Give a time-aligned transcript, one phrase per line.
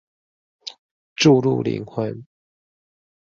[1.15, 2.25] 注入靈魂